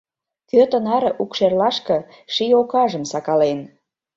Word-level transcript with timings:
Кӧ 0.49 0.61
тынаре 0.71 1.11
укшерлашке 1.23 1.97
Ший 2.33 2.51
окажым 2.61 3.03
сакален? 3.11 3.59